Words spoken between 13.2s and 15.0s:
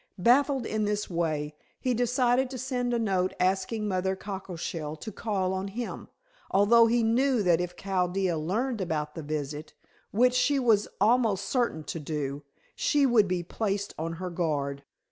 be placed on her guard.